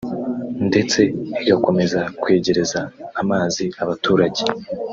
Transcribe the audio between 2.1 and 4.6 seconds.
kwegereza amazi abaturage